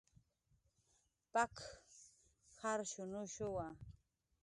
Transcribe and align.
"P""ak"" 1.31 1.55
jarshunushuwa" 2.57 3.65